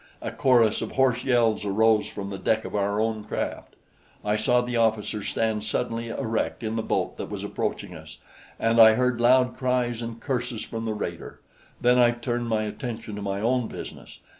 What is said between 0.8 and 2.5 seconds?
of hoarse yells arose from the